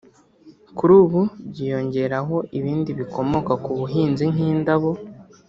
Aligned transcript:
kuri 0.77 0.93
ubu 1.03 1.21
byiyongereyeho 1.49 2.35
ibindi 2.57 2.89
bikomoka 2.99 3.53
ku 3.63 3.71
buhinzi 3.79 4.23
nk’indabo 4.33 4.89